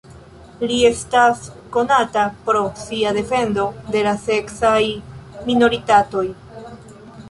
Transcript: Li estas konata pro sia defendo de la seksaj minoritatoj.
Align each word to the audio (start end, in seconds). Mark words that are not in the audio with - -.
Li 0.69 0.77
estas 0.87 1.43
konata 1.75 2.25
pro 2.49 2.65
sia 2.87 3.13
defendo 3.21 3.69
de 3.97 4.05
la 4.11 4.17
seksaj 4.27 4.83
minoritatoj. 5.53 6.27